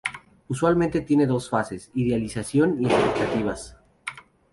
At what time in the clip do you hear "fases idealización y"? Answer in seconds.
1.47-2.87